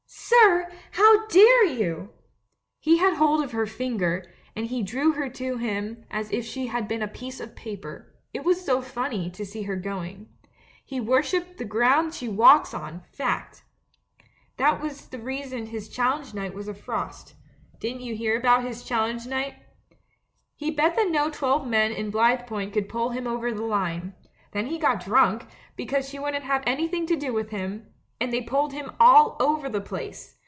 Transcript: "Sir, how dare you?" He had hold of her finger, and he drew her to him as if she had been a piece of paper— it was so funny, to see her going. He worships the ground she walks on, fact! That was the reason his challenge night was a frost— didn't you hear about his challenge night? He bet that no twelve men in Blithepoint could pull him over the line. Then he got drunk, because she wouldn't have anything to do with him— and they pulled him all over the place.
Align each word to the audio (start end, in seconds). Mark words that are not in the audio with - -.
"Sir, 0.13 0.71
how 0.93 1.27
dare 1.27 1.65
you?" 1.65 2.09
He 2.79 2.97
had 2.97 3.15
hold 3.15 3.43
of 3.43 3.51
her 3.51 3.65
finger, 3.65 4.25
and 4.55 4.67
he 4.67 4.81
drew 4.81 5.11
her 5.13 5.29
to 5.29 5.57
him 5.57 6.05
as 6.09 6.31
if 6.31 6.45
she 6.45 6.67
had 6.67 6.87
been 6.87 7.01
a 7.01 7.07
piece 7.07 7.41
of 7.41 7.55
paper— 7.55 8.13
it 8.33 8.45
was 8.45 8.63
so 8.65 8.81
funny, 8.81 9.29
to 9.31 9.45
see 9.45 9.63
her 9.63 9.75
going. 9.75 10.29
He 10.85 11.01
worships 11.01 11.57
the 11.57 11.65
ground 11.65 12.13
she 12.13 12.29
walks 12.29 12.73
on, 12.73 13.03
fact! 13.11 13.63
That 14.55 14.81
was 14.81 15.07
the 15.09 15.19
reason 15.19 15.65
his 15.67 15.89
challenge 15.89 16.33
night 16.33 16.53
was 16.53 16.69
a 16.69 16.73
frost— 16.73 17.35
didn't 17.81 18.01
you 18.01 18.15
hear 18.15 18.37
about 18.37 18.63
his 18.63 18.83
challenge 18.83 19.25
night? 19.27 19.55
He 20.55 20.71
bet 20.71 20.95
that 20.95 21.11
no 21.11 21.29
twelve 21.29 21.67
men 21.67 21.91
in 21.91 22.09
Blithepoint 22.09 22.73
could 22.73 22.89
pull 22.89 23.09
him 23.09 23.27
over 23.27 23.53
the 23.53 23.63
line. 23.65 24.13
Then 24.53 24.67
he 24.67 24.77
got 24.79 25.03
drunk, 25.03 25.45
because 25.75 26.07
she 26.09 26.19
wouldn't 26.19 26.45
have 26.45 26.63
anything 26.65 27.05
to 27.07 27.17
do 27.17 27.33
with 27.33 27.49
him— 27.49 27.87
and 28.21 28.31
they 28.31 28.39
pulled 28.39 28.71
him 28.71 28.91
all 28.99 29.35
over 29.39 29.67
the 29.67 29.81
place. 29.81 30.37